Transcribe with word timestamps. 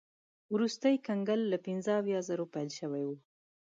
وروستی 0.53 0.95
کنګل 1.05 1.41
له 1.51 1.57
پنځه 1.65 1.91
اویا 1.99 2.19
زرو 2.27 2.45
پیل 2.53 2.69
شوی 2.79 3.03
و. 3.05 3.09